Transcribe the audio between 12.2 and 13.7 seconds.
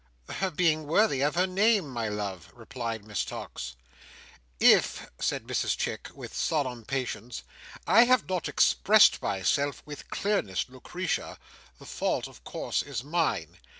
of course is mine.